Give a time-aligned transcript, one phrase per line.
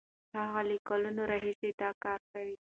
[0.39, 2.55] هغه له کلونو راهیسې دا کار کوي.